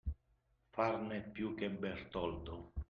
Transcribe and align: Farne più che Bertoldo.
Farne 0.71 1.21
più 1.21 1.53
che 1.53 1.69
Bertoldo. 1.69 2.73